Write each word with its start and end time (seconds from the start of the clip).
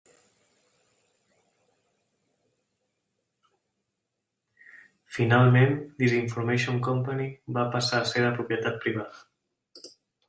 Finalment, 5.19 5.77
Disinformation 6.03 6.83
Company 6.89 7.29
va 7.59 7.69
passar 7.77 8.01
a 8.03 8.11
ser 8.15 8.27
de 8.29 8.35
propietat 8.41 8.81
privada. 8.89 9.89